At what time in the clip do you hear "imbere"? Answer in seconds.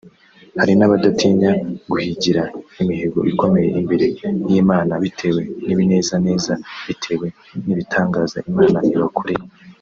3.79-4.05